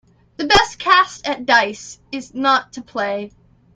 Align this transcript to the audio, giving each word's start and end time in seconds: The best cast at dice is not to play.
The 0.37 0.47
best 0.47 0.79
cast 0.79 1.27
at 1.27 1.45
dice 1.45 1.99
is 2.11 2.33
not 2.33 2.73
to 2.73 2.81
play. 2.81 3.31